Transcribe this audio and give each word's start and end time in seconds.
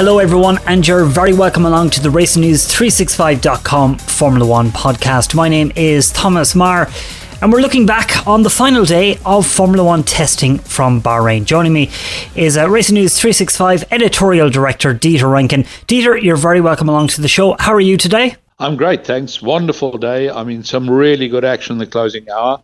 Hello, 0.00 0.18
everyone, 0.18 0.58
and 0.66 0.88
you're 0.88 1.04
very 1.04 1.34
welcome 1.34 1.66
along 1.66 1.90
to 1.90 2.00
the 2.00 2.08
Racing 2.08 2.40
News 2.40 2.66
365.com 2.66 3.98
Formula 3.98 4.46
One 4.46 4.70
podcast. 4.70 5.34
My 5.34 5.46
name 5.46 5.72
is 5.76 6.10
Thomas 6.10 6.54
Maher. 6.54 6.88
And 7.42 7.52
we're 7.52 7.60
looking 7.60 7.84
back 7.84 8.26
on 8.26 8.42
the 8.42 8.48
final 8.48 8.86
day 8.86 9.18
of 9.26 9.46
Formula 9.46 9.84
One 9.84 10.02
testing 10.02 10.56
from 10.56 11.02
Bahrain. 11.02 11.44
Joining 11.44 11.74
me 11.74 11.90
is 12.34 12.56
uh, 12.56 12.70
Racing 12.70 12.94
News 12.94 13.20
365 13.20 13.92
editorial 13.92 14.48
director 14.48 14.94
Dieter 14.94 15.24
Rencken. 15.24 15.64
Dieter, 15.86 16.18
you're 16.22 16.36
very 16.36 16.62
welcome 16.62 16.88
along 16.88 17.08
to 17.08 17.20
the 17.20 17.28
show. 17.28 17.54
How 17.58 17.74
are 17.74 17.78
you 17.78 17.98
today? 17.98 18.36
I'm 18.58 18.76
great, 18.76 19.04
thanks. 19.04 19.42
Wonderful 19.42 19.98
day. 19.98 20.30
I 20.30 20.44
mean, 20.44 20.64
some 20.64 20.88
really 20.88 21.28
good 21.28 21.44
action 21.44 21.74
in 21.74 21.78
the 21.78 21.86
closing 21.86 22.26
hour. 22.30 22.62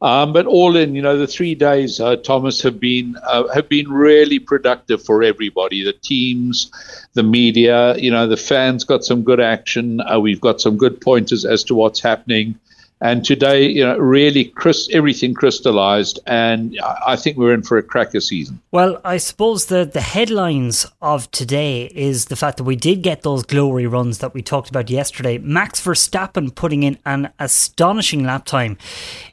Um, 0.00 0.32
but 0.32 0.46
all 0.46 0.76
in, 0.76 0.94
you 0.94 1.02
know, 1.02 1.18
the 1.18 1.26
three 1.26 1.56
days, 1.56 1.98
uh, 1.98 2.16
Thomas, 2.16 2.62
have 2.62 2.78
been 2.78 3.16
uh, 3.26 3.48
have 3.48 3.68
been 3.68 3.90
really 3.90 4.38
productive 4.38 5.02
for 5.02 5.24
everybody. 5.24 5.82
The 5.82 5.92
teams, 5.92 6.70
the 7.14 7.24
media, 7.24 7.96
you 7.96 8.10
know, 8.12 8.28
the 8.28 8.36
fans 8.36 8.84
got 8.84 9.04
some 9.04 9.22
good 9.22 9.40
action. 9.40 10.00
Uh, 10.00 10.20
we've 10.20 10.40
got 10.40 10.60
some 10.60 10.76
good 10.76 11.00
pointers 11.00 11.44
as 11.44 11.64
to 11.64 11.74
what's 11.74 12.00
happening. 12.00 12.54
And 13.00 13.24
today, 13.24 13.68
you 13.68 13.84
know, 13.84 13.96
really 13.96 14.46
Chris, 14.46 14.88
everything 14.92 15.32
crystallized, 15.32 16.18
and 16.26 16.78
I 17.06 17.14
think 17.14 17.36
we're 17.36 17.54
in 17.54 17.62
for 17.62 17.78
a 17.78 17.82
cracker 17.82 18.20
season. 18.20 18.60
Well, 18.72 19.00
I 19.04 19.18
suppose 19.18 19.66
the 19.66 19.84
the 19.84 20.00
headlines 20.00 20.84
of 21.00 21.30
today 21.30 21.90
is 21.94 22.24
the 22.24 22.34
fact 22.34 22.56
that 22.56 22.64
we 22.64 22.74
did 22.74 23.02
get 23.02 23.22
those 23.22 23.44
glory 23.44 23.86
runs 23.86 24.18
that 24.18 24.34
we 24.34 24.42
talked 24.42 24.68
about 24.68 24.90
yesterday. 24.90 25.38
Max 25.38 25.80
Verstappen 25.80 26.52
putting 26.52 26.82
in 26.82 26.98
an 27.06 27.30
astonishing 27.38 28.24
lap 28.24 28.44
time 28.46 28.76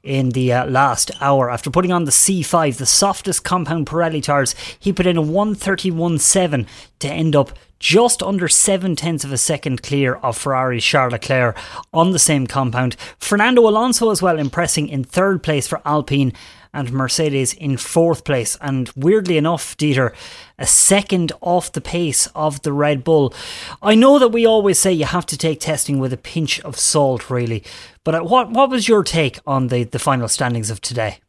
in 0.04 0.30
the 0.30 0.54
uh, 0.54 0.66
last 0.68 1.10
hour 1.20 1.50
after 1.50 1.72
putting 1.72 1.92
on 1.92 2.06
the 2.06 2.12
C5, 2.12 2.78
the 2.78 2.86
softest 2.86 3.44
compound 3.44 3.88
Pirelli 3.88 4.22
tires. 4.22 4.54
He 4.80 4.94
put 4.94 5.08
in 5.08 5.18
a 5.18 5.24
131.7 5.24 6.68
to 7.00 7.08
end 7.08 7.36
up 7.36 7.52
just 7.86 8.24
under 8.24 8.48
seven 8.48 8.96
tenths 8.96 9.24
of 9.24 9.32
a 9.32 9.38
second 9.38 9.84
clear 9.84 10.16
of 10.16 10.36
Ferrari's 10.36 10.84
Charles 10.84 11.12
Leclerc 11.12 11.56
on 11.94 12.10
the 12.10 12.18
same 12.18 12.48
compound. 12.48 12.96
Fernando 13.20 13.62
Alonso 13.70 14.10
as 14.10 14.24
well 14.24 14.40
impressing 14.40 14.88
in 14.88 15.04
third 15.04 15.44
place 15.44 15.68
for 15.68 15.84
Alpine 15.86 16.34
and 16.74 16.92
Mercedes 16.92 17.54
in 17.54 17.78
fourth 17.78 18.24
place. 18.24 18.58
And 18.60 18.90
weirdly 18.96 19.38
enough, 19.38 19.78
Dieter, 19.78 20.16
a 20.58 20.66
second 20.66 21.32
off 21.42 21.72
the 21.74 21.80
pace 21.80 22.26
of 22.34 22.60
the 22.64 22.74
Red 22.74 23.04
Bull. 23.04 23.36
I 23.84 23.94
know 23.94 24.18
that 24.18 24.30
we 24.30 24.48
always 24.48 24.80
say 24.80 24.92
you 24.92 25.06
have 25.06 25.28
to 25.28 25.38
take 25.38 25.60
testing 25.60 26.00
with 26.00 26.12
a 26.12 26.18
pinch 26.18 26.60
of 26.62 26.80
salt, 26.80 27.30
really. 27.30 27.64
But 28.04 28.16
uh, 28.16 28.24
what 28.24 28.50
what 28.50 28.72
was 28.72 28.88
your 28.88 29.04
take 29.04 29.38
on 29.46 29.68
the, 29.68 29.84
the 29.84 30.00
final 30.00 30.28
standings 30.28 30.72
of 30.72 30.82
today? 30.82 31.20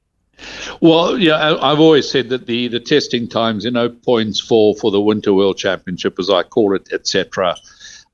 Well, 0.80 1.18
yeah, 1.18 1.56
I've 1.60 1.80
always 1.80 2.10
said 2.10 2.28
that 2.30 2.46
the, 2.46 2.68
the 2.68 2.80
testing 2.80 3.28
times, 3.28 3.64
you 3.64 3.70
know, 3.70 3.88
points 3.88 4.40
for, 4.40 4.74
for 4.76 4.90
the 4.90 5.00
Winter 5.00 5.32
World 5.32 5.56
Championship, 5.56 6.18
as 6.18 6.28
I 6.28 6.42
call 6.42 6.74
it, 6.74 6.92
etc. 6.92 7.56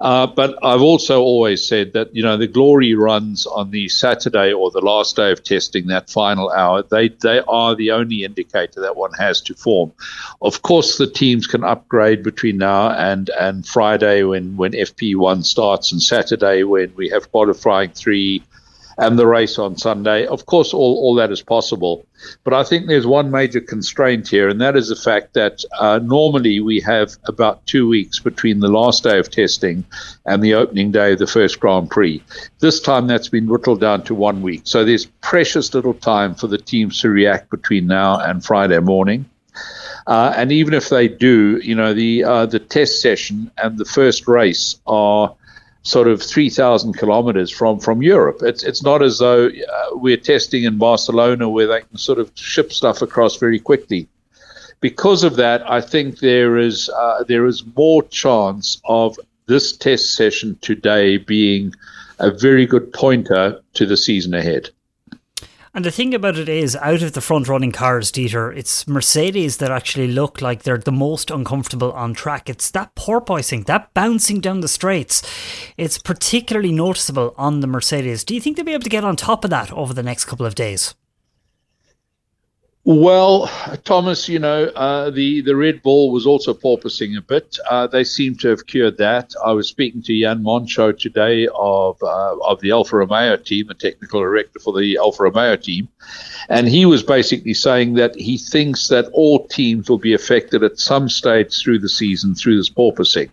Uh, 0.02 0.26
but 0.26 0.58
I've 0.64 0.82
also 0.82 1.20
always 1.20 1.64
said 1.64 1.92
that 1.92 2.12
you 2.12 2.24
know 2.24 2.36
the 2.36 2.48
glory 2.48 2.92
runs 2.94 3.46
on 3.46 3.70
the 3.70 3.88
Saturday 3.88 4.52
or 4.52 4.72
the 4.72 4.80
last 4.80 5.14
day 5.14 5.30
of 5.30 5.44
testing, 5.44 5.86
that 5.86 6.10
final 6.10 6.50
hour, 6.50 6.82
they 6.82 7.10
they 7.10 7.40
are 7.46 7.76
the 7.76 7.92
only 7.92 8.24
indicator 8.24 8.80
that 8.80 8.96
one 8.96 9.12
has 9.12 9.40
to 9.42 9.54
form. 9.54 9.92
Of 10.40 10.62
course, 10.62 10.98
the 10.98 11.06
teams 11.06 11.46
can 11.46 11.62
upgrade 11.62 12.24
between 12.24 12.58
now 12.58 12.90
and 12.90 13.30
and 13.30 13.64
Friday 13.64 14.24
when 14.24 14.56
when 14.56 14.72
FP1 14.72 15.44
starts, 15.44 15.92
and 15.92 16.02
Saturday 16.02 16.64
when 16.64 16.92
we 16.96 17.08
have 17.10 17.30
qualifying 17.30 17.90
three 17.90 18.42
and 18.98 19.18
the 19.18 19.26
race 19.26 19.58
on 19.58 19.76
Sunday. 19.76 20.26
Of 20.26 20.46
course, 20.46 20.74
all, 20.74 20.96
all 20.98 21.14
that 21.16 21.32
is 21.32 21.42
possible. 21.42 22.06
But 22.44 22.54
I 22.54 22.62
think 22.64 22.86
there's 22.86 23.06
one 23.06 23.30
major 23.30 23.60
constraint 23.60 24.28
here, 24.28 24.48
and 24.48 24.60
that 24.60 24.76
is 24.76 24.88
the 24.88 24.96
fact 24.96 25.34
that 25.34 25.64
uh, 25.78 25.98
normally 26.02 26.60
we 26.60 26.80
have 26.80 27.16
about 27.24 27.66
two 27.66 27.88
weeks 27.88 28.20
between 28.20 28.60
the 28.60 28.68
last 28.68 29.02
day 29.02 29.18
of 29.18 29.30
testing 29.30 29.84
and 30.24 30.42
the 30.42 30.54
opening 30.54 30.92
day 30.92 31.12
of 31.12 31.18
the 31.18 31.26
first 31.26 31.58
Grand 31.58 31.90
Prix. 31.90 32.22
This 32.60 32.80
time 32.80 33.06
that's 33.06 33.28
been 33.28 33.48
whittled 33.48 33.80
down 33.80 34.04
to 34.04 34.14
one 34.14 34.42
week. 34.42 34.62
So 34.64 34.84
there's 34.84 35.06
precious 35.06 35.74
little 35.74 35.94
time 35.94 36.34
for 36.34 36.46
the 36.46 36.58
teams 36.58 37.00
to 37.00 37.10
react 37.10 37.50
between 37.50 37.86
now 37.86 38.18
and 38.20 38.44
Friday 38.44 38.78
morning. 38.78 39.26
Uh, 40.06 40.32
and 40.36 40.50
even 40.50 40.74
if 40.74 40.88
they 40.88 41.08
do, 41.08 41.60
you 41.62 41.74
know, 41.74 41.94
the 41.94 42.24
uh, 42.24 42.46
the 42.46 42.58
test 42.58 43.00
session 43.00 43.50
and 43.56 43.78
the 43.78 43.84
first 43.84 44.26
race 44.26 44.80
are 44.86 45.34
sort 45.82 46.08
of 46.08 46.22
3,000 46.22 46.94
kilometers 46.94 47.50
from, 47.50 47.80
from 47.80 48.02
Europe. 48.02 48.38
It's, 48.42 48.62
it's 48.62 48.82
not 48.82 49.02
as 49.02 49.18
though 49.18 49.46
uh, 49.46 49.88
we're 49.92 50.16
testing 50.16 50.64
in 50.64 50.78
Barcelona 50.78 51.48
where 51.48 51.66
they 51.66 51.80
can 51.80 51.98
sort 51.98 52.18
of 52.18 52.30
ship 52.34 52.72
stuff 52.72 53.02
across 53.02 53.36
very 53.36 53.58
quickly. 53.58 54.08
Because 54.80 55.24
of 55.24 55.36
that, 55.36 55.68
I 55.70 55.80
think 55.80 56.18
there 56.18 56.56
is 56.56 56.88
uh, 56.88 57.22
there 57.24 57.46
is 57.46 57.64
more 57.76 58.02
chance 58.02 58.80
of 58.84 59.16
this 59.46 59.76
test 59.76 60.14
session 60.14 60.58
today 60.60 61.18
being 61.18 61.72
a 62.18 62.32
very 62.32 62.66
good 62.66 62.92
pointer 62.92 63.60
to 63.74 63.86
the 63.86 63.96
season 63.96 64.34
ahead. 64.34 64.70
And 65.74 65.86
the 65.86 65.90
thing 65.90 66.14
about 66.14 66.36
it 66.36 66.50
is, 66.50 66.76
out 66.76 67.00
of 67.00 67.12
the 67.12 67.22
front 67.22 67.48
running 67.48 67.72
cars, 67.72 68.12
Dieter, 68.12 68.54
it's 68.54 68.86
Mercedes 68.86 69.56
that 69.56 69.70
actually 69.70 70.08
look 70.08 70.42
like 70.42 70.64
they're 70.64 70.76
the 70.76 70.92
most 70.92 71.30
uncomfortable 71.30 71.92
on 71.92 72.12
track. 72.12 72.50
It's 72.50 72.70
that 72.72 72.94
porpoising, 72.94 73.64
that 73.64 73.94
bouncing 73.94 74.40
down 74.40 74.60
the 74.60 74.68
straights. 74.68 75.22
It's 75.78 75.96
particularly 75.96 76.72
noticeable 76.72 77.34
on 77.38 77.60
the 77.60 77.66
Mercedes. 77.66 78.22
Do 78.22 78.34
you 78.34 78.40
think 78.40 78.56
they'll 78.56 78.66
be 78.66 78.72
able 78.72 78.82
to 78.82 78.90
get 78.90 79.02
on 79.02 79.16
top 79.16 79.44
of 79.44 79.50
that 79.50 79.72
over 79.72 79.94
the 79.94 80.02
next 80.02 80.26
couple 80.26 80.44
of 80.44 80.54
days? 80.54 80.94
Well, 82.84 83.46
Thomas, 83.84 84.28
you 84.28 84.40
know, 84.40 84.64
uh, 84.64 85.10
the, 85.10 85.40
the 85.42 85.54
Red 85.54 85.82
Bull 85.84 86.10
was 86.10 86.26
also 86.26 86.52
porpoising 86.52 87.16
a 87.16 87.20
bit. 87.20 87.56
Uh, 87.70 87.86
they 87.86 88.02
seem 88.02 88.34
to 88.38 88.48
have 88.48 88.66
cured 88.66 88.96
that. 88.98 89.32
I 89.44 89.52
was 89.52 89.68
speaking 89.68 90.02
to 90.02 90.20
Jan 90.20 90.42
Monchaux 90.42 90.98
today 90.98 91.46
of 91.54 92.02
uh, 92.02 92.36
of 92.38 92.60
the 92.60 92.72
Alfa 92.72 92.96
Romeo 92.96 93.36
team, 93.36 93.70
a 93.70 93.74
technical 93.74 94.18
director 94.18 94.58
for 94.58 94.76
the 94.76 94.96
Alfa 94.96 95.22
Romeo 95.22 95.54
team, 95.54 95.88
and 96.48 96.66
he 96.66 96.84
was 96.84 97.04
basically 97.04 97.54
saying 97.54 97.94
that 97.94 98.16
he 98.16 98.36
thinks 98.36 98.88
that 98.88 99.06
all 99.12 99.46
teams 99.46 99.88
will 99.88 99.98
be 99.98 100.12
affected 100.12 100.64
at 100.64 100.80
some 100.80 101.08
stage 101.08 101.62
through 101.62 101.78
the 101.78 101.88
season 101.88 102.34
through 102.34 102.56
this 102.56 102.70
porpoising. 102.70 103.30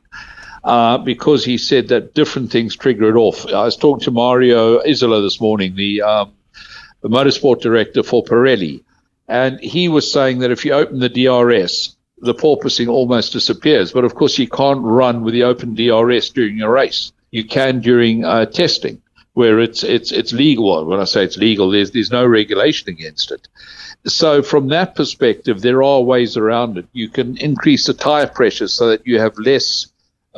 Uh, 0.64 0.98
because 1.00 1.44
he 1.44 1.58
said 1.58 1.88
that 1.88 2.14
different 2.14 2.52
things 2.52 2.76
trigger 2.76 3.10
it 3.10 3.18
off. 3.18 3.48
I 3.48 3.64
was 3.64 3.78
talking 3.78 4.04
to 4.04 4.12
Mario 4.12 4.80
Isola 4.82 5.22
this 5.22 5.40
morning, 5.40 5.74
the, 5.76 6.02
um, 6.02 6.34
the 7.02 7.08
motorsport 7.08 7.62
director 7.62 8.04
for 8.04 8.26
Pirelli, 8.26 8.84
and 9.30 9.60
he 9.60 9.88
was 9.88 10.12
saying 10.12 10.40
that 10.40 10.52
if 10.52 10.66
you 10.66 10.74
open 10.74 11.00
the 11.00 11.10
DRS, 11.10 11.96
the 12.18 12.34
porpoising 12.34 12.90
almost 12.90 13.32
disappears. 13.32 13.92
But 13.92 14.04
of 14.04 14.16
course, 14.16 14.38
you 14.38 14.48
can't 14.48 14.82
run 14.82 15.24
with 15.24 15.34
the 15.34 15.44
open 15.44 15.76
DRS 15.76 16.30
during 16.30 16.62
a 16.62 16.70
race. 16.70 17.14
You 17.32 17.44
can 17.44 17.80
during 17.80 18.26
uh, 18.26 18.48
testing, 18.48 19.02
where 19.34 19.60
it's 19.60 19.84
it's 19.84 20.12
it's 20.12 20.34
legal. 20.34 20.84
When 20.86 21.00
I 21.00 21.04
say 21.06 21.24
it's 21.24 21.38
legal, 21.38 21.70
there's 21.70 21.92
there's 21.92 22.12
no 22.12 22.26
regulation 22.26 22.90
against 22.90 23.32
it. 23.32 23.48
So 24.06 24.42
from 24.42 24.70
that 24.70 24.96
perspective, 24.96 25.62
there 25.62 25.84
are 25.84 26.02
ways 26.02 26.36
around 26.36 26.78
it. 26.78 26.88
You 26.94 27.10
can 27.10 27.38
increase 27.38 27.86
the 27.86 27.94
tire 27.94 28.28
pressure 28.28 28.68
so 28.68 28.88
that 28.88 29.06
you 29.06 29.20
have 29.20 29.38
less 29.38 29.88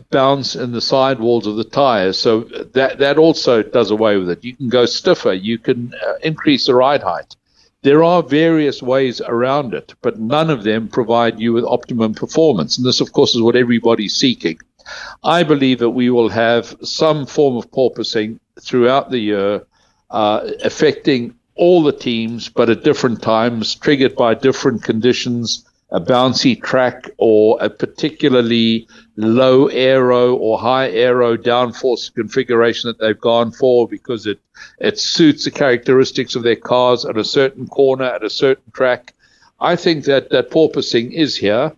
bounce 0.10 0.56
in 0.56 0.72
the 0.72 0.82
sidewalls 0.82 1.48
of 1.48 1.56
the 1.56 1.64
tires. 1.64 2.20
So 2.20 2.42
that 2.74 3.00
that 3.00 3.18
also 3.18 3.64
does 3.64 3.90
away 3.90 4.18
with 4.18 4.30
it. 4.30 4.44
You 4.44 4.56
can 4.56 4.68
go 4.68 4.86
stiffer. 4.86 5.32
You 5.32 5.58
can 5.58 5.94
uh, 6.06 6.16
increase 6.24 6.66
the 6.66 6.76
ride 6.76 7.04
height. 7.04 7.36
There 7.84 8.04
are 8.04 8.22
various 8.22 8.82
ways 8.82 9.22
around 9.22 9.74
it, 9.74 9.96
but 10.02 10.20
none 10.20 10.52
of 10.52 10.64
them 10.64 10.88
provide 10.88 11.40
you 11.40 11.54
with 11.54 11.66
optimum 11.66 12.14
performance. 12.14 12.78
And 12.78 12.86
this, 12.86 13.02
of 13.02 13.12
course, 13.12 13.34
is 13.34 13.42
what 13.42 13.56
everybody's 13.56 14.16
seeking. 14.16 14.60
I 15.24 15.42
believe 15.44 15.80
that 15.80 15.90
we 15.90 16.12
will 16.12 16.30
have 16.30 16.76
some 16.84 17.26
form 17.26 17.58
of 17.58 17.72
porpoising 17.72 18.40
throughout 18.60 19.10
the 19.10 19.20
year, 19.20 19.66
uh, 20.12 20.52
affecting 20.64 21.34
all 21.56 21.82
the 21.82 21.92
teams, 21.92 22.50
but 22.50 22.70
at 22.70 22.84
different 22.84 23.22
times, 23.22 23.74
triggered 23.74 24.16
by 24.16 24.36
different 24.36 24.84
conditions 24.84 25.66
a 25.92 26.00
bouncy 26.00 26.62
track 26.62 27.10
or 27.18 27.58
a 27.62 27.70
particularly 27.70 28.88
low 29.18 29.68
aero 29.68 30.36
or 30.36 30.58
high 30.58 30.90
aero 30.90 31.36
downforce 31.36 32.14
configuration 32.14 32.88
that 32.88 33.00
they've 33.00 33.20
gone 33.20 33.52
for 33.52 33.88
because 33.88 34.26
it 34.26 34.40
it 34.80 35.00
suits 35.00 35.46
the 35.46 35.52
characteristics 35.52 36.36
of 36.36 36.44
their 36.44 36.56
cars 36.56 37.04
at 37.06 37.18
a 37.18 37.24
certain 37.24 37.68
corner 37.68 38.06
at 38.06 38.24
a 38.24 38.30
certain 38.30 38.72
track. 38.74 39.14
I 39.60 39.76
think 39.76 40.06
that 40.06 40.30
that 40.30 40.50
porpoising 40.50 41.12
is 41.12 41.36
here. 41.36 41.74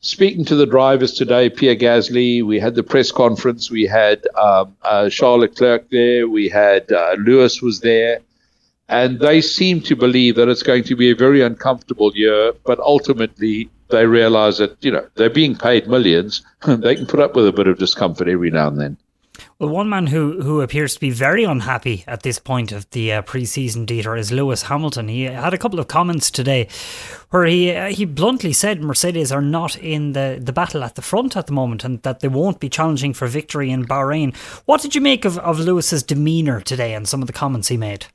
Speaking 0.00 0.44
to 0.44 0.54
the 0.54 0.66
drivers 0.66 1.12
today, 1.12 1.50
Pierre 1.50 1.74
Gasly, 1.74 2.44
we 2.44 2.60
had 2.60 2.76
the 2.76 2.84
press 2.84 3.10
conference. 3.10 3.68
We 3.68 3.84
had 3.84 4.24
um, 4.36 4.76
uh, 4.82 5.10
there. 5.90 6.28
We 6.28 6.48
had 6.48 6.92
uh, 6.92 7.16
Lewis 7.18 7.60
was 7.60 7.80
there. 7.80 8.20
And 8.88 9.20
they 9.20 9.40
seem 9.40 9.80
to 9.82 9.94
believe 9.94 10.36
that 10.36 10.48
it's 10.48 10.62
going 10.62 10.84
to 10.84 10.96
be 10.96 11.10
a 11.10 11.14
very 11.14 11.42
uncomfortable 11.42 12.12
year, 12.14 12.52
but 12.64 12.78
ultimately 12.80 13.68
they 13.88 14.06
realize 14.06 14.58
that, 14.58 14.76
you 14.82 14.90
know, 14.90 15.06
they're 15.14 15.30
being 15.30 15.56
paid 15.56 15.86
millions. 15.86 16.42
and 16.62 16.82
they 16.84 16.96
can 16.96 17.06
put 17.06 17.20
up 17.20 17.34
with 17.34 17.46
a 17.46 17.52
bit 17.52 17.66
of 17.66 17.78
discomfort 17.78 18.28
every 18.28 18.50
now 18.50 18.68
and 18.68 18.80
then. 18.80 18.96
Well, 19.58 19.70
one 19.70 19.88
man 19.88 20.06
who, 20.06 20.40
who 20.42 20.60
appears 20.60 20.94
to 20.94 21.00
be 21.00 21.10
very 21.10 21.44
unhappy 21.44 22.04
at 22.06 22.22
this 22.22 22.38
point 22.38 22.72
of 22.72 22.88
the 22.90 23.12
uh, 23.12 23.22
preseason, 23.22 23.86
Dieter, 23.86 24.18
is 24.18 24.32
Lewis 24.32 24.62
Hamilton. 24.62 25.08
He 25.08 25.24
had 25.24 25.54
a 25.54 25.58
couple 25.58 25.78
of 25.78 25.88
comments 25.88 26.30
today 26.30 26.68
where 27.30 27.44
he 27.44 27.72
uh, 27.72 27.88
he 27.88 28.04
bluntly 28.04 28.52
said 28.52 28.82
Mercedes 28.82 29.32
are 29.32 29.42
not 29.42 29.76
in 29.76 30.12
the, 30.12 30.38
the 30.40 30.52
battle 30.52 30.84
at 30.84 30.94
the 30.94 31.02
front 31.02 31.36
at 31.36 31.46
the 31.46 31.52
moment 31.52 31.84
and 31.84 32.02
that 32.02 32.20
they 32.20 32.28
won't 32.28 32.60
be 32.60 32.68
challenging 32.68 33.14
for 33.14 33.26
victory 33.26 33.70
in 33.70 33.84
Bahrain. 33.84 34.34
What 34.64 34.80
did 34.80 34.94
you 34.94 35.00
make 35.00 35.24
of, 35.24 35.38
of 35.38 35.58
Lewis's 35.58 36.02
demeanour 36.02 36.60
today 36.60 36.94
and 36.94 37.08
some 37.08 37.20
of 37.20 37.26
the 37.26 37.32
comments 37.32 37.68
he 37.68 37.76
made? 37.76 38.06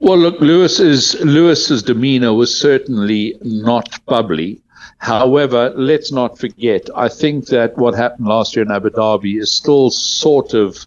Well, 0.00 0.18
look, 0.18 0.40
Lewis's 0.40 1.20
Lewis's 1.20 1.82
demeanour 1.82 2.34
was 2.34 2.58
certainly 2.58 3.36
not 3.42 4.04
bubbly. 4.06 4.60
However, 4.98 5.72
let's 5.76 6.12
not 6.12 6.38
forget, 6.38 6.88
I 6.94 7.08
think 7.08 7.46
that 7.46 7.76
what 7.76 7.94
happened 7.94 8.28
last 8.28 8.54
year 8.54 8.64
in 8.64 8.70
Abu 8.70 8.90
Dhabi 8.90 9.40
is 9.40 9.50
still 9.50 9.90
sort 9.90 10.54
of 10.54 10.86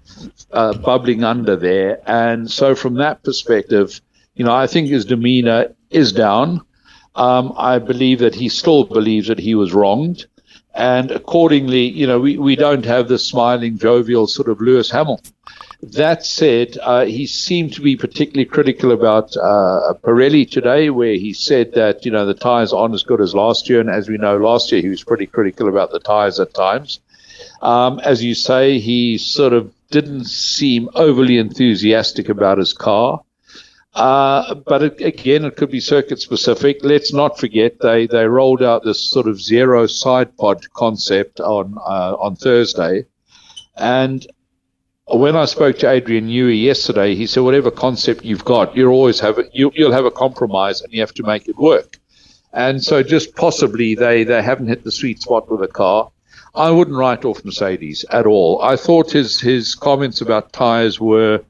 uh, 0.53 0.77
bubbling 0.77 1.23
under 1.23 1.57
there. 1.57 1.99
And 2.07 2.49
so, 2.49 2.75
from 2.75 2.95
that 2.95 3.23
perspective, 3.23 3.99
you 4.35 4.45
know, 4.45 4.53
I 4.53 4.67
think 4.67 4.87
his 4.87 5.03
demeanor 5.03 5.75
is 5.89 6.13
down. 6.13 6.61
Um, 7.15 7.53
I 7.57 7.79
believe 7.79 8.19
that 8.19 8.35
he 8.35 8.47
still 8.49 8.85
believes 8.85 9.27
that 9.27 9.39
he 9.39 9.55
was 9.55 9.73
wronged. 9.73 10.27
And 10.75 11.09
accordingly, 11.11 11.85
you 11.87 12.05
know, 12.05 12.19
we, 12.19 12.37
we 12.37 12.57
don't 12.57 12.85
have 12.85 13.07
the 13.07 13.17
smiling, 13.17 13.77
jovial 13.77 14.27
sort 14.27 14.49
of 14.49 14.59
Lewis 14.59 14.91
Hamilton. 14.91 15.33
That 15.81 16.25
said, 16.25 16.77
uh, 16.81 17.05
he 17.05 17.27
seemed 17.27 17.73
to 17.73 17.81
be 17.81 17.95
particularly 17.95 18.45
critical 18.45 18.91
about 18.91 19.35
uh, 19.37 19.93
Pirelli 20.03 20.49
today, 20.49 20.89
where 20.89 21.13
he 21.13 21.31
said 21.31 21.73
that 21.75 22.05
you 22.05 22.11
know 22.11 22.25
the 22.25 22.33
tyres 22.33 22.73
aren't 22.73 22.93
as 22.93 23.03
good 23.03 23.21
as 23.21 23.35
last 23.35 23.69
year, 23.69 23.79
and 23.79 23.89
as 23.89 24.09
we 24.09 24.17
know, 24.17 24.37
last 24.37 24.71
year 24.71 24.81
he 24.81 24.89
was 24.89 25.03
pretty 25.03 25.27
critical 25.27 25.69
about 25.69 25.91
the 25.91 25.99
tyres 25.99 26.39
at 26.39 26.53
times. 26.53 26.99
Um, 27.61 27.99
as 27.99 28.23
you 28.23 28.35
say, 28.35 28.79
he 28.79 29.17
sort 29.17 29.53
of 29.53 29.71
didn't 29.91 30.25
seem 30.25 30.89
overly 30.95 31.37
enthusiastic 31.37 32.29
about 32.29 32.57
his 32.57 32.73
car. 32.73 33.21
Uh, 33.95 34.55
but 34.55 34.83
it, 34.83 35.01
again, 35.01 35.45
it 35.45 35.55
could 35.55 35.71
be 35.71 35.79
circuit 35.79 36.19
specific. 36.19 36.79
Let's 36.83 37.13
not 37.13 37.39
forget 37.39 37.79
they, 37.79 38.07
they 38.07 38.27
rolled 38.27 38.61
out 38.61 38.83
this 38.83 38.99
sort 39.09 39.27
of 39.27 39.41
zero 39.41 39.87
side 39.87 40.35
pod 40.37 40.69
concept 40.73 41.39
on 41.39 41.75
uh, 41.77 42.15
on 42.19 42.35
Thursday, 42.35 43.05
and 43.77 44.27
when 45.07 45.35
I 45.35 45.45
spoke 45.45 45.77
to 45.79 45.89
Adrian 45.89 46.27
Newey 46.27 46.61
yesterday, 46.63 47.15
he 47.15 47.27
said, 47.27 47.43
whatever 47.43 47.69
concept 47.69 48.25
you've 48.25 48.45
got, 48.45 48.75
you 48.75 48.87
always 48.89 49.19
have 49.19 49.37
it, 49.37 49.49
you, 49.53 49.71
you'll 49.75 49.91
have 49.91 50.05
a 50.05 50.11
compromise 50.11 50.81
and 50.81 50.91
you 50.91 50.99
have 51.01 51.13
to 51.13 51.23
make 51.23 51.47
it 51.47 51.57
work. 51.57 51.99
And 52.53 52.83
so 52.83 53.03
just 53.03 53.35
possibly 53.35 53.95
they, 53.95 54.23
they 54.23 54.41
haven't 54.41 54.67
hit 54.67 54.83
the 54.83 54.91
sweet 54.91 55.21
spot 55.21 55.49
with 55.49 55.59
the 55.59 55.67
car. 55.67 56.09
I 56.55 56.71
wouldn't 56.71 56.97
write 56.97 57.25
off 57.25 57.45
Mercedes 57.45 58.05
at 58.11 58.25
all. 58.25 58.61
I 58.63 58.77
thought 58.77 59.11
his, 59.11 59.39
his 59.39 59.75
comments 59.75 60.21
about 60.21 60.53
tyres 60.53 60.99
were 60.99 61.41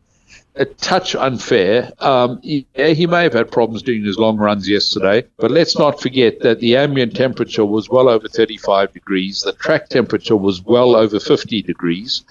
a 0.55 0.65
touch 0.65 1.15
unfair. 1.15 1.91
Um, 1.99 2.39
he, 2.41 2.65
he 2.75 3.07
may 3.07 3.23
have 3.23 3.33
had 3.33 3.51
problems 3.51 3.81
doing 3.81 4.03
his 4.03 4.17
long 4.17 4.37
runs 4.37 4.67
yesterday, 4.69 5.23
but 5.37 5.51
let's 5.51 5.77
not 5.77 6.01
forget 6.01 6.41
that 6.41 6.59
the 6.59 6.77
ambient 6.77 7.15
temperature 7.15 7.65
was 7.65 7.89
well 7.89 8.07
over 8.07 8.27
35 8.27 8.93
degrees. 8.93 9.41
The 9.41 9.53
track 9.53 9.89
temperature 9.89 10.37
was 10.37 10.61
well 10.61 10.95
over 10.95 11.19
50 11.19 11.61
degrees 11.61 12.23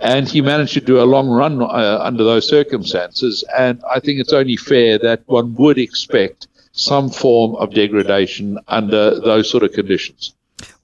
and 0.00 0.28
he 0.28 0.40
managed 0.40 0.74
to 0.74 0.80
do 0.80 1.00
a 1.00 1.04
long 1.04 1.28
run 1.28 1.60
uh, 1.60 1.98
under 2.00 2.24
those 2.24 2.48
circumstances. 2.48 3.44
And 3.56 3.82
I 3.90 4.00
think 4.00 4.20
it's 4.20 4.32
only 4.32 4.56
fair 4.56 4.98
that 4.98 5.22
one 5.26 5.54
would 5.56 5.78
expect 5.78 6.46
some 6.72 7.10
form 7.10 7.56
of 7.56 7.74
degradation 7.74 8.58
under 8.68 9.18
those 9.18 9.50
sort 9.50 9.64
of 9.64 9.72
conditions. 9.72 10.34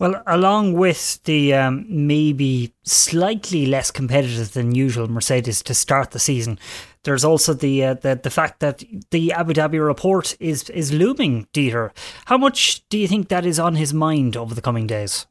Well, 0.04 0.22
along 0.26 0.74
with 0.74 1.22
the 1.24 1.54
um, 1.54 1.86
maybe 1.88 2.74
slightly 2.82 3.64
less 3.64 3.90
competitive 3.90 4.52
than 4.52 4.74
usual 4.74 5.08
Mercedes 5.10 5.62
to 5.62 5.72
start 5.72 6.10
the 6.10 6.18
season, 6.18 6.58
there's 7.04 7.24
also 7.24 7.54
the 7.54 7.82
uh, 7.82 7.94
the 7.94 8.20
the 8.22 8.28
fact 8.28 8.60
that 8.60 8.84
the 9.12 9.32
Abu 9.32 9.54
Dhabi 9.54 9.82
report 9.82 10.36
is 10.40 10.68
is 10.68 10.92
looming. 10.92 11.46
Dieter, 11.54 11.90
how 12.26 12.36
much 12.36 12.86
do 12.90 12.98
you 12.98 13.08
think 13.08 13.28
that 13.28 13.46
is 13.46 13.58
on 13.58 13.76
his 13.76 13.94
mind 13.94 14.36
over 14.36 14.54
the 14.54 14.60
coming 14.60 14.86
days? 14.86 15.24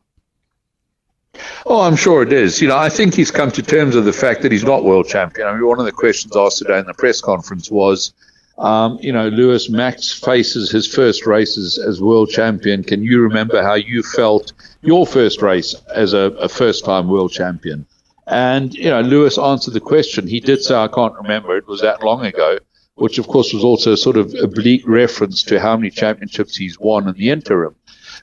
Oh, 1.68 1.82
I'm 1.82 1.96
sure 1.96 2.24
it 2.24 2.34
is. 2.34 2.60
You 2.60 2.70
know, 2.70 2.78
I 2.78 2.90
think 2.90 3.14
he's 3.14 3.30
come 3.30 3.52
to 3.52 3.62
terms 3.62 3.94
with 3.96 4.06
the 4.06 4.12
fact 4.12 4.42
that 4.42 4.52
he's 4.52 4.64
not 4.64 4.84
world 4.84 5.08
champion. 5.08 5.48
I 5.48 5.54
mean, 5.54 5.68
one 5.68 5.80
of 5.80 5.86
the 5.86 5.92
questions 5.92 6.36
asked 6.36 6.58
today 6.58 6.80
in 6.80 6.88
the 6.88 6.96
press 6.96 7.22
conference 7.22 7.70
was, 7.70 8.12
um, 8.58 9.00
you 9.02 9.12
know, 9.12 9.30
Lewis 9.30 9.70
Max 9.70 10.12
faces 10.12 10.70
his 10.70 10.88
first 10.88 11.26
races 11.26 11.78
as 11.78 12.02
world 12.02 12.30
champion. 12.30 12.84
Can 12.84 13.04
you 13.04 13.22
remember 13.22 13.64
how 13.64 13.74
you 13.74 14.04
felt 14.04 14.54
your 14.82 15.08
first 15.08 15.42
race 15.42 15.76
as 15.94 16.14
a, 16.14 16.32
a 16.40 16.48
first 16.48 16.86
time 16.86 17.08
world 17.08 17.32
champion? 17.32 17.86
And, 18.28 18.74
you 18.74 18.90
know, 18.90 19.02
Lewis 19.02 19.38
answered 19.38 19.74
the 19.74 19.80
question. 19.82 20.28
He 20.28 20.40
did 20.40 20.62
say, 20.62 20.76
I 20.76 20.88
can't 20.88 21.16
remember. 21.16 21.58
It 21.58 21.68
was 21.68 21.82
that 21.82 22.04
long 22.04 22.26
ago, 22.26 22.58
which, 22.96 23.18
of 23.18 23.28
course, 23.28 23.54
was 23.54 23.64
also 23.64 23.96
sort 23.96 24.18
of 24.18 24.34
oblique 24.36 24.88
reference 24.88 25.44
to 25.44 25.60
how 25.60 25.76
many 25.76 25.90
championships 25.90 26.56
he's 26.56 26.80
won 26.80 27.08
in 27.08 27.16
the 27.16 27.32
interim. 27.32 27.76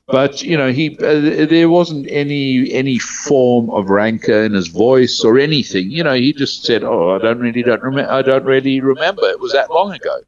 But 0.06 0.42
you 0.42 0.56
know, 0.56 0.72
he 0.72 0.96
uh, 0.98 1.46
there 1.46 1.68
wasn't 1.68 2.06
any 2.10 2.72
any 2.72 2.98
form 2.98 3.70
of 3.70 3.90
rancor 3.90 4.44
in 4.44 4.54
his 4.54 4.68
voice 4.68 5.24
or 5.24 5.38
anything. 5.38 5.90
You 5.90 6.04
know, 6.04 6.14
he 6.14 6.32
just 6.32 6.64
said, 6.64 6.82
"Oh, 6.82 7.10
I 7.10 7.18
don't 7.18 7.38
really 7.38 7.62
don't 7.62 7.82
remember. 7.82 8.10
I 8.10 8.22
don't 8.22 8.44
really 8.44 8.80
remember. 8.80 9.28
It 9.28 9.40
was 9.40 9.52
that 9.52 9.70
long 9.70 9.92
ago." 9.92 10.20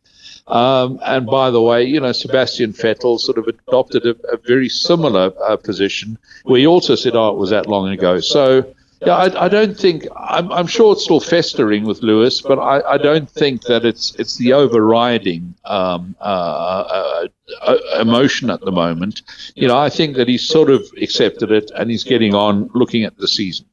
Um, 0.49 0.99
and 1.05 1.27
by 1.27 1.51
the 1.51 1.63
way, 1.63 1.85
you 1.85 2.01
know, 2.01 2.13
Sebastian 2.13 2.73
Vettel 2.73 3.19
sort 3.19 3.39
of 3.39 3.47
adopted 3.47 4.05
a, 4.07 4.17
a 4.33 4.37
very 4.37 4.69
similar 4.69 5.33
uh, 5.47 5.57
position 5.57 6.19
where 6.45 6.59
he 6.59 6.67
also 6.67 6.95
said, 6.95 7.15
"Oh, 7.15 7.31
it 7.31 7.39
was 7.39 7.51
that 7.51 7.67
long 7.67 7.89
ago." 7.89 8.21
So 8.21 8.75
yeah, 9.07 9.15
I, 9.15 9.45
I 9.45 9.49
don't 9.49 9.77
think 9.77 10.07
I'm, 10.17 10.51
I'm, 10.53 10.67
sure 10.67 10.93
it's 10.93 11.05
still 11.05 11.21
festering 11.21 11.85
with 11.85 12.03
Lewis, 12.03 12.41
but 12.41 12.59
I, 12.59 12.81
I 12.83 12.99
don't 12.99 13.29
think 13.31 13.63
that 13.63 13.85
it's 13.85 14.15
it's 14.17 14.37
the 14.37 14.53
overriding 14.53 15.55
um, 15.65 16.15
uh, 16.21 16.25
uh, 16.25 17.29
uh, 17.63 17.79
emotion 18.01 18.51
at 18.51 18.61
the 18.61 18.73
moment. 18.73 19.23
You 19.55 19.69
know, 19.69 19.79
I 19.79 19.89
think 19.89 20.17
that 20.17 20.29
he's 20.29 20.47
sort 20.47 20.71
of 20.71 20.87
accepted 21.01 21.51
it 21.51 21.71
and 21.77 21.91
he's 21.91 22.05
getting 22.05 22.35
on, 22.35 22.71
looking 22.75 23.05
at 23.05 23.17
the 23.17 23.29
season. 23.29 23.67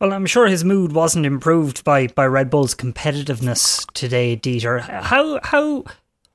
Well, 0.00 0.12
I'm 0.12 0.26
sure 0.26 0.46
his 0.46 0.64
mood 0.64 0.92
wasn't 0.92 1.26
improved 1.26 1.84
by, 1.84 2.08
by 2.08 2.26
Red 2.26 2.50
Bull's 2.50 2.74
competitiveness 2.74 3.86
today, 3.92 4.36
Dieter. 4.36 4.80
How 4.80 5.40
how 5.42 5.84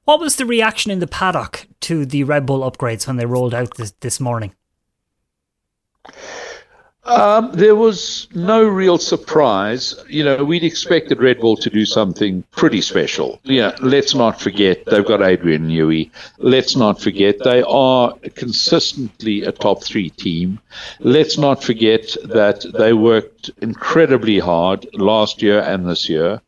what 0.06 0.20
was 0.20 0.36
the 0.36 0.46
reaction 0.46 0.92
in 0.92 1.00
the 1.00 1.08
paddock 1.08 1.68
to 1.82 2.06
the 2.06 2.24
Red 2.24 2.46
Bull 2.46 2.70
upgrades 2.70 3.08
when 3.08 3.16
they 3.16 3.26
rolled 3.26 3.54
out 3.54 3.76
this, 3.76 3.92
this 4.02 4.20
morning? 4.20 4.54
Um, 7.06 7.52
there 7.52 7.76
was 7.76 8.28
no 8.34 8.64
real 8.64 8.98
surprise. 8.98 9.94
You 10.08 10.24
know, 10.24 10.46
we'd 10.46 10.64
expected 10.64 11.22
Red 11.22 11.40
Bull 11.40 11.58
to 11.58 11.70
do 11.70 11.86
something 11.86 12.44
pretty 12.52 12.80
special. 12.80 13.42
Yeah, 13.44 13.76
let's 13.82 14.16
not 14.16 14.40
forget 14.40 14.86
they've 14.86 15.06
got 15.06 15.22
Adrian 15.22 15.68
Newey. 15.68 16.12
Let's 16.38 16.78
not 16.78 17.02
forget 17.02 17.44
they 17.44 17.62
are 17.64 18.14
consistently 18.36 19.44
a 19.44 19.52
top 19.52 19.84
three 19.84 20.12
team. 20.12 20.60
Let's 21.02 21.38
not 21.38 21.62
forget 21.62 22.16
that 22.24 22.66
they 22.74 22.94
worked 22.94 23.52
incredibly 23.62 24.40
hard 24.40 24.88
last 24.94 25.42
year 25.42 25.60
and 25.60 25.86
this 25.86 26.08
year. 26.08 26.42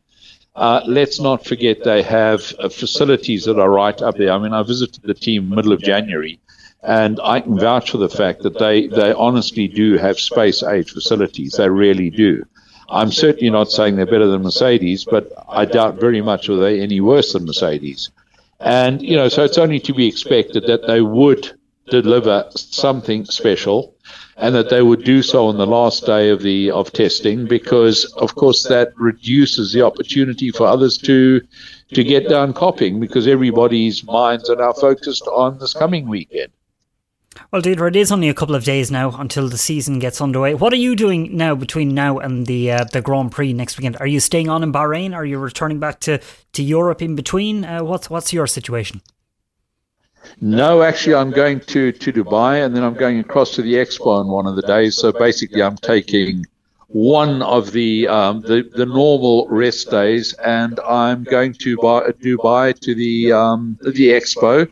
Uh, 0.55 0.79
let's 0.87 1.19
not 1.19 1.45
forget 1.45 1.83
they 1.83 2.01
have 2.01 2.53
uh, 2.59 2.69
facilities 2.69 3.43
that 3.43 3.59
are 3.59 3.69
right 3.69 4.01
up 4.01 4.15
there. 4.15 4.31
I 4.31 4.37
mean, 4.37 4.53
I 4.53 4.63
visited 4.63 5.03
the 5.03 5.13
team 5.13 5.49
middle 5.49 5.73
of 5.73 5.81
January 5.81 6.39
and 6.85 7.19
I 7.23 7.41
can 7.41 7.57
vouch 7.59 7.91
for 7.91 7.97
the 7.97 8.09
fact 8.09 8.43
that 8.43 8.59
they, 8.59 8.87
they 8.87 9.11
honestly 9.13 9.67
do 9.67 9.97
have 9.97 10.19
space 10.19 10.61
age 10.61 10.91
facilities. 10.91 11.53
They 11.53 11.69
really 11.69 12.09
do. 12.11 12.45
I'm 12.89 13.11
certainly 13.11 13.49
not 13.49 13.71
saying 13.71 13.95
they're 13.95 14.05
better 14.05 14.27
than 14.27 14.43
Mercedes, 14.43 15.03
but 15.03 15.31
I 15.49 15.65
doubt 15.65 15.99
very 15.99 16.21
much 16.21 16.47
are 16.47 16.57
they 16.57 16.79
any 16.79 17.01
worse 17.01 17.33
than 17.33 17.45
Mercedes. 17.45 18.11
And, 18.59 19.01
you 19.01 19.15
know, 19.15 19.29
so 19.29 19.43
it's 19.43 19.57
only 19.57 19.79
to 19.79 19.93
be 19.93 20.07
expected 20.07 20.67
that 20.67 20.85
they 20.85 21.01
would 21.01 21.57
deliver 21.89 22.45
something 22.55 23.25
special 23.25 23.95
and 24.37 24.53
that 24.53 24.69
they 24.69 24.81
would 24.81 25.03
do 25.03 25.23
so 25.23 25.47
on 25.47 25.57
the 25.57 25.65
last 25.65 26.05
day 26.05 26.29
of 26.29 26.41
the 26.41 26.69
of 26.71 26.91
testing 26.91 27.47
because 27.47 28.05
of 28.17 28.35
course 28.35 28.63
that 28.63 28.91
reduces 28.97 29.71
the 29.71 29.81
opportunity 29.81 30.49
for 30.51 30.65
others 30.65 30.97
to 30.97 31.41
to 31.93 32.03
get 32.03 32.27
down 32.27 32.53
copying 32.53 32.99
because 32.99 33.27
everybody's 33.27 34.03
minds 34.03 34.49
are 34.49 34.55
now 34.55 34.73
focused 34.73 35.27
on 35.27 35.59
this 35.59 35.73
coming 35.73 36.07
weekend. 36.07 36.51
Well, 37.51 37.61
Dieter, 37.61 37.87
it 37.87 37.95
is 37.95 38.11
only 38.11 38.29
a 38.29 38.33
couple 38.33 38.55
of 38.55 38.63
days 38.63 38.91
now 38.91 39.11
until 39.11 39.49
the 39.49 39.57
season 39.57 39.99
gets 39.99 40.21
underway. 40.21 40.55
What 40.55 40.73
are 40.73 40.77
you 40.77 40.95
doing 40.95 41.35
now 41.35 41.55
between 41.55 41.93
now 41.93 42.17
and 42.17 42.45
the 42.45 42.71
uh, 42.71 42.83
the 42.85 43.01
Grand 43.01 43.31
Prix 43.31 43.53
next 43.53 43.77
weekend? 43.77 43.97
Are 43.99 44.07
you 44.07 44.19
staying 44.19 44.49
on 44.49 44.63
in 44.63 44.71
Bahrain? 44.71 45.13
Are 45.13 45.25
you 45.25 45.37
returning 45.37 45.79
back 45.79 45.99
to, 46.01 46.19
to 46.53 46.63
Europe 46.63 47.01
in 47.01 47.15
between? 47.15 47.65
Uh, 47.65 47.83
what's 47.83 48.09
what's 48.09 48.33
your 48.33 48.47
situation? 48.47 49.01
No, 50.41 50.81
actually, 50.81 51.15
I'm 51.15 51.31
going 51.31 51.59
to, 51.61 51.91
to 51.91 52.11
Dubai 52.11 52.65
and 52.65 52.75
then 52.75 52.83
I'm 52.83 52.95
going 52.95 53.19
across 53.19 53.51
to 53.55 53.61
the 53.61 53.75
expo 53.75 54.07
on 54.07 54.27
one 54.27 54.47
of 54.47 54.55
the 54.55 54.63
days. 54.63 54.97
So 54.97 55.11
basically, 55.11 55.61
I'm 55.61 55.77
taking 55.77 56.45
one 56.87 57.41
of 57.41 57.71
the 57.71 58.07
um, 58.07 58.41
the, 58.41 58.69
the 58.73 58.85
normal 58.85 59.47
rest 59.49 59.91
days 59.91 60.33
and 60.45 60.79
I'm 60.79 61.23
going 61.23 61.53
to 61.53 61.77
Dubai 61.77 62.79
to 62.79 62.95
the 62.95 63.31
um, 63.31 63.77
the 63.81 64.09
expo 64.09 64.71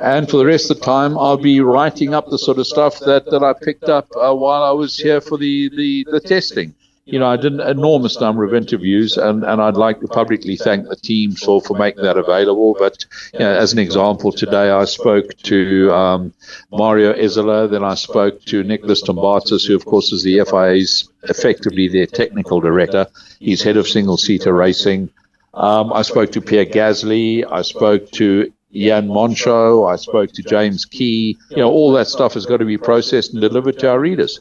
and 0.00 0.28
for 0.28 0.36
the 0.36 0.46
rest 0.46 0.70
of 0.70 0.78
the 0.78 0.84
time, 0.84 1.18
I'll 1.18 1.36
be 1.36 1.60
writing 1.60 2.14
up 2.14 2.28
the 2.28 2.38
sort 2.38 2.58
of 2.58 2.66
stuff 2.66 2.98
that, 3.00 3.26
that 3.30 3.42
I 3.42 3.52
picked 3.52 3.88
up 3.88 4.08
uh, 4.16 4.34
while 4.34 4.62
I 4.62 4.70
was 4.70 4.96
here 4.96 5.20
for 5.20 5.36
the, 5.38 5.68
the, 5.70 6.06
the 6.10 6.20
testing. 6.20 6.74
you 7.08 7.18
know, 7.18 7.26
I 7.26 7.36
did 7.36 7.54
an 7.54 7.60
enormous 7.60 8.20
number 8.20 8.44
of 8.44 8.52
interviews, 8.52 9.16
and, 9.16 9.42
and 9.42 9.62
I'd 9.62 9.76
like 9.76 10.00
to 10.00 10.06
publicly 10.08 10.56
thank 10.56 10.88
the 10.88 10.96
teams 10.96 11.42
for, 11.42 11.62
for 11.62 11.76
making 11.76 12.02
that 12.02 12.18
available. 12.18 12.76
But 12.78 13.06
you 13.32 13.38
know, 13.38 13.50
as 13.50 13.72
an 13.72 13.78
example, 13.78 14.30
today 14.30 14.70
I 14.70 14.84
spoke 14.84 15.34
to 15.44 15.90
um, 15.90 16.34
Mario 16.70 17.14
Isola, 17.14 17.66
then 17.66 17.82
I 17.82 17.94
spoke 17.94 18.44
to 18.46 18.62
Nikolas 18.62 19.02
Tombazis, 19.02 19.66
who, 19.66 19.74
of 19.74 19.86
course, 19.86 20.12
is 20.12 20.22
the 20.22 20.44
FIA's 20.44 21.08
effectively 21.22 21.88
their 21.88 22.06
technical 22.06 22.60
director. 22.60 23.06
He's 23.40 23.62
head 23.62 23.78
of 23.78 23.88
single 23.88 24.18
seater 24.18 24.52
racing. 24.52 25.08
Um, 25.54 25.92
I 25.94 26.02
spoke 26.02 26.30
to 26.32 26.42
Pierre 26.42 26.66
Gasly. 26.66 27.42
I 27.50 27.62
spoke 27.62 28.10
to 28.12 28.52
Jan 28.72 29.08
Monchaux. 29.08 29.90
I 29.90 29.96
spoke 29.96 30.32
to 30.32 30.42
James 30.42 30.84
Key. 30.84 31.38
You 31.50 31.56
know, 31.58 31.70
all 31.70 31.92
that 31.92 32.06
stuff 32.06 32.34
has 32.34 32.46
got 32.46 32.58
to 32.58 32.64
be 32.64 32.78
processed 32.78 33.32
and 33.32 33.40
delivered 33.40 33.78
to 33.80 33.90
our 33.90 34.00
readers. 34.00 34.40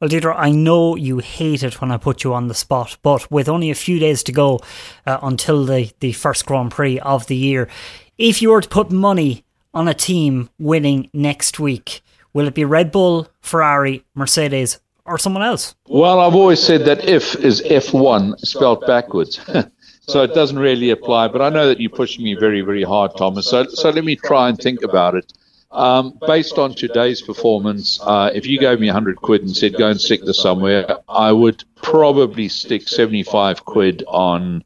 Well, 0.00 0.08
Dieter, 0.08 0.34
I 0.36 0.50
know 0.50 0.94
you 0.94 1.18
hate 1.18 1.62
it 1.62 1.80
when 1.80 1.90
I 1.90 1.96
put 1.96 2.22
you 2.22 2.32
on 2.32 2.48
the 2.48 2.54
spot, 2.54 2.96
but 3.02 3.30
with 3.30 3.48
only 3.48 3.70
a 3.70 3.74
few 3.74 3.98
days 3.98 4.22
to 4.24 4.32
go 4.32 4.60
uh, 5.06 5.18
until 5.22 5.64
the, 5.64 5.90
the 6.00 6.12
first 6.12 6.46
Grand 6.46 6.70
Prix 6.70 7.00
of 7.00 7.26
the 7.26 7.36
year, 7.36 7.68
if 8.16 8.40
you 8.40 8.50
were 8.50 8.60
to 8.60 8.68
put 8.68 8.92
money 8.92 9.44
on 9.72 9.88
a 9.88 9.94
team 9.94 10.48
winning 10.58 11.10
next 11.12 11.58
week, 11.58 12.02
will 12.32 12.46
it 12.46 12.54
be 12.54 12.64
Red 12.64 12.92
Bull, 12.92 13.28
Ferrari, 13.40 14.04
Mercedes, 14.14 14.78
or 15.04 15.18
someone 15.18 15.42
else? 15.42 15.74
Well, 15.88 16.20
I've 16.20 16.34
always 16.34 16.60
said 16.60 16.84
that 16.84 17.04
if 17.04 17.34
is 17.36 17.60
F1 17.62 18.38
spelled 18.40 18.86
backwards. 18.86 19.40
so 20.06 20.22
it 20.22 20.34
doesn't 20.34 20.58
really 20.58 20.90
apply, 20.90 21.28
but 21.28 21.40
I 21.40 21.48
know 21.48 21.68
that 21.68 21.80
you're 21.80 21.90
pushing 21.90 22.24
me 22.24 22.34
very, 22.34 22.60
very 22.60 22.82
hard, 22.82 23.16
Thomas. 23.16 23.46
So, 23.48 23.64
so 23.64 23.90
let 23.90 24.04
me 24.04 24.16
try 24.16 24.48
and 24.48 24.58
think 24.58 24.82
about 24.82 25.14
it. 25.14 25.32
Um, 25.70 26.18
based 26.26 26.56
on 26.58 26.74
today's 26.74 27.20
performance, 27.20 27.98
uh, 28.02 28.30
if 28.32 28.46
you 28.46 28.60
gave 28.60 28.78
me 28.78 28.86
100 28.86 29.16
quid 29.16 29.42
and 29.42 29.56
said 29.56 29.76
go 29.76 29.88
and 29.88 30.00
stick 30.00 30.24
this 30.24 30.40
somewhere, 30.40 30.98
I 31.08 31.32
would 31.32 31.64
probably 31.74 32.48
stick 32.48 32.88
75 32.88 33.64
quid 33.64 34.04
on 34.06 34.62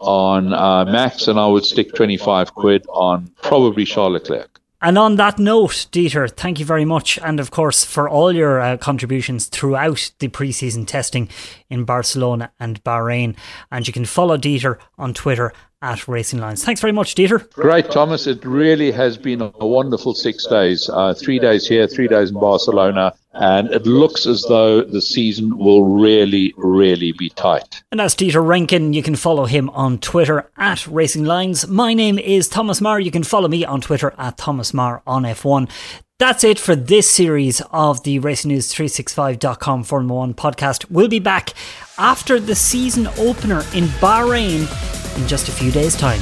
on 0.00 0.52
uh, 0.52 0.84
Max, 0.84 1.28
and 1.28 1.38
I 1.38 1.46
would 1.46 1.64
stick 1.64 1.94
25 1.94 2.54
quid 2.54 2.84
on 2.88 3.30
probably 3.40 3.84
Charles 3.84 4.14
Leclerc. 4.14 4.51
And 4.84 4.98
on 4.98 5.14
that 5.14 5.38
note, 5.38 5.86
Dieter, 5.92 6.28
thank 6.28 6.58
you 6.58 6.64
very 6.64 6.84
much. 6.84 7.16
And 7.22 7.38
of 7.38 7.52
course, 7.52 7.84
for 7.84 8.08
all 8.08 8.32
your 8.32 8.60
uh, 8.60 8.76
contributions 8.78 9.46
throughout 9.46 10.10
the 10.18 10.26
preseason 10.26 10.88
testing 10.88 11.28
in 11.70 11.84
Barcelona 11.84 12.50
and 12.58 12.82
Bahrain. 12.82 13.36
And 13.70 13.86
you 13.86 13.92
can 13.92 14.04
follow 14.04 14.36
Dieter 14.36 14.78
on 14.98 15.14
Twitter 15.14 15.52
at 15.82 16.06
Racing 16.08 16.38
Lines. 16.40 16.64
Thanks 16.64 16.80
very 16.80 16.92
much, 16.92 17.14
Dieter. 17.14 17.50
Great, 17.52 17.90
Thomas. 17.90 18.26
It 18.26 18.44
really 18.44 18.92
has 18.92 19.18
been 19.18 19.42
a 19.42 19.66
wonderful 19.66 20.14
six 20.14 20.46
days. 20.46 20.88
Uh, 20.88 21.12
three 21.12 21.38
days 21.38 21.66
here, 21.66 21.86
three 21.86 22.08
days 22.08 22.30
in 22.30 22.38
Barcelona, 22.38 23.12
and 23.34 23.68
it 23.70 23.84
looks 23.86 24.26
as 24.26 24.44
though 24.48 24.82
the 24.82 25.02
season 25.02 25.58
will 25.58 25.84
really, 25.84 26.54
really 26.56 27.12
be 27.12 27.30
tight. 27.30 27.82
And 27.90 28.00
as 28.00 28.14
Dieter 28.14 28.42
Rencken. 28.42 28.94
you 28.94 29.02
can 29.02 29.16
follow 29.16 29.46
him 29.46 29.68
on 29.70 29.98
Twitter 29.98 30.50
at 30.56 30.86
Racing 30.86 31.24
Lines. 31.24 31.66
My 31.66 31.94
name 31.94 32.18
is 32.18 32.48
Thomas 32.48 32.80
Maher. 32.80 33.00
You 33.00 33.10
can 33.10 33.24
follow 33.24 33.48
me 33.48 33.64
on 33.64 33.80
Twitter 33.80 34.14
at 34.16 34.38
Thomas 34.38 34.72
Maher 34.72 35.02
on 35.06 35.24
F1. 35.24 35.68
That's 36.18 36.44
it 36.44 36.60
for 36.60 36.76
this 36.76 37.10
series 37.10 37.60
of 37.72 38.04
the 38.04 38.20
RacingNews365.com 38.20 39.82
Formula 39.82 40.18
One 40.20 40.34
podcast. 40.34 40.88
We'll 40.88 41.08
be 41.08 41.18
back 41.18 41.52
after 41.98 42.38
the 42.38 42.54
season 42.54 43.08
opener 43.18 43.62
in 43.74 43.86
Bahrain 43.98 45.01
in 45.16 45.26
just 45.26 45.48
a 45.48 45.52
few 45.52 45.70
days' 45.70 45.96
time. 45.96 46.20